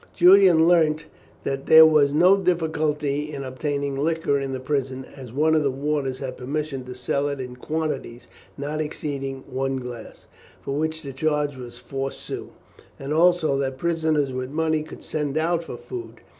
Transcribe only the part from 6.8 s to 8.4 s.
to sell it in quantities